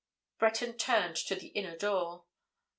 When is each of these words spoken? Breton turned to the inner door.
Breton 0.39 0.79
turned 0.79 1.15
to 1.17 1.35
the 1.35 1.49
inner 1.49 1.77
door. 1.77 2.23